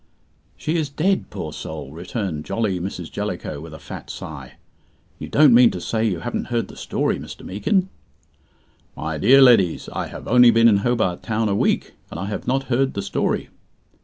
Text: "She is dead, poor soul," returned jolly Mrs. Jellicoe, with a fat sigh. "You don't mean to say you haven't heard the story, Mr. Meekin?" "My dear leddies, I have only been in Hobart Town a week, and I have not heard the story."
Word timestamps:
"She 0.57 0.77
is 0.77 0.89
dead, 0.89 1.29
poor 1.29 1.53
soul," 1.53 1.91
returned 1.91 2.43
jolly 2.43 2.79
Mrs. 2.79 3.11
Jellicoe, 3.11 3.61
with 3.61 3.71
a 3.71 3.77
fat 3.77 4.09
sigh. 4.09 4.53
"You 5.19 5.27
don't 5.29 5.53
mean 5.53 5.69
to 5.69 5.79
say 5.79 6.03
you 6.03 6.21
haven't 6.21 6.45
heard 6.45 6.69
the 6.69 6.75
story, 6.75 7.19
Mr. 7.19 7.45
Meekin?" 7.45 7.87
"My 8.97 9.19
dear 9.19 9.43
leddies, 9.43 9.89
I 9.93 10.07
have 10.07 10.27
only 10.27 10.49
been 10.49 10.67
in 10.67 10.77
Hobart 10.77 11.21
Town 11.21 11.47
a 11.49 11.55
week, 11.55 11.93
and 12.09 12.19
I 12.19 12.25
have 12.25 12.47
not 12.47 12.63
heard 12.63 12.95
the 12.95 13.03
story." 13.03 13.49